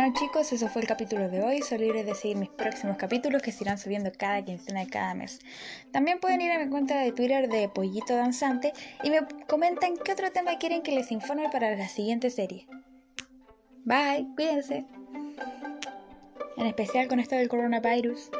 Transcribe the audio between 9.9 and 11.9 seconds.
qué otro tema quieren que les informe para la